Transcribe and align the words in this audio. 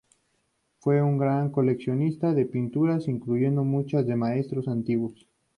Fue 0.79 0.99
una 1.03 1.23
gran 1.23 1.51
coleccionista 1.51 2.33
de 2.33 2.47
pinturas, 2.47 3.07
incluyendo 3.07 3.63
muchas 3.63 4.03
de 4.07 4.15
Maestros 4.15 4.67
Antiguos. 4.67 5.27